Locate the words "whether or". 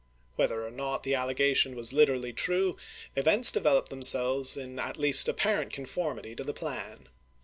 0.35-0.71